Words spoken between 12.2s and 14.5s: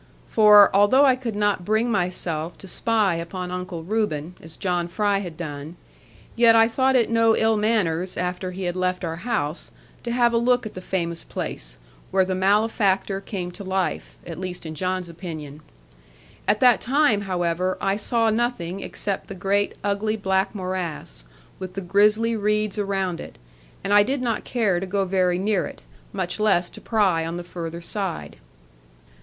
the malefactor came to life, at